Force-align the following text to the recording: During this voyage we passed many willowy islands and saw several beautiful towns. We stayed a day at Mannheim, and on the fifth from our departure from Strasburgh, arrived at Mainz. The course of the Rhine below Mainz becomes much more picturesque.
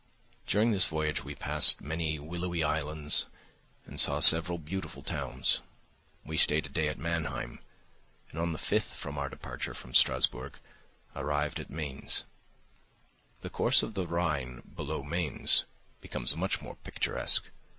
During 0.47 0.71
this 0.71 0.87
voyage 0.87 1.23
we 1.23 1.35
passed 1.35 1.79
many 1.79 2.17
willowy 2.17 2.63
islands 2.63 3.27
and 3.85 3.99
saw 3.99 4.19
several 4.19 4.57
beautiful 4.57 5.03
towns. 5.03 5.61
We 6.25 6.37
stayed 6.37 6.65
a 6.65 6.69
day 6.69 6.87
at 6.87 6.97
Mannheim, 6.97 7.59
and 8.31 8.39
on 8.41 8.51
the 8.51 8.57
fifth 8.57 8.95
from 8.95 9.19
our 9.19 9.29
departure 9.29 9.75
from 9.75 9.93
Strasburgh, 9.93 10.57
arrived 11.15 11.59
at 11.59 11.69
Mainz. 11.69 12.23
The 13.41 13.51
course 13.51 13.83
of 13.83 13.93
the 13.93 14.07
Rhine 14.07 14.63
below 14.75 15.03
Mainz 15.03 15.65
becomes 15.99 16.35
much 16.35 16.61
more 16.63 16.77
picturesque. 16.77 17.51